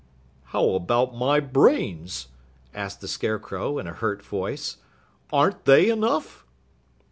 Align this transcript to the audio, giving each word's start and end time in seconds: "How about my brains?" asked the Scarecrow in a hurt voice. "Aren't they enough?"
"How 0.45 0.69
about 0.69 1.13
my 1.15 1.39
brains?" 1.39 2.29
asked 2.73 3.01
the 3.01 3.07
Scarecrow 3.07 3.77
in 3.77 3.85
a 3.85 3.93
hurt 3.93 4.23
voice. 4.23 4.77
"Aren't 5.31 5.65
they 5.65 5.91
enough?" 5.91 6.43